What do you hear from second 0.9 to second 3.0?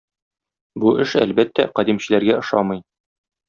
эш, әлбәттә, кадимчеләргә ошамый.